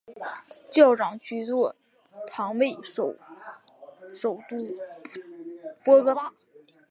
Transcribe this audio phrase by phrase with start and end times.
[0.71, 1.75] 教长区座
[2.25, 3.13] 堂位于首
[4.49, 4.57] 都
[5.85, 6.33] 波哥大。